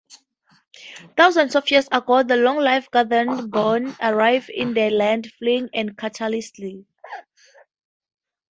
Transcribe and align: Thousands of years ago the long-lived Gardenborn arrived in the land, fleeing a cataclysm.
Thousands 1.15 1.55
of 1.55 1.69
years 1.69 1.87
ago 1.91 2.23
the 2.23 2.35
long-lived 2.35 2.89
Gardenborn 2.89 3.95
arrived 4.01 4.49
in 4.49 4.73
the 4.73 4.89
land, 4.89 5.31
fleeing 5.37 5.69
a 5.75 5.93
cataclysm. 5.93 6.87